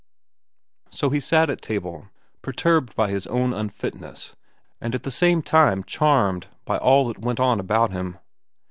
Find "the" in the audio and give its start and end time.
5.03-5.11